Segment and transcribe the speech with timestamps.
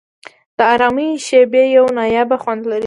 [0.57, 2.79] د آرامۍ شېبې یو نایابه خوند لري.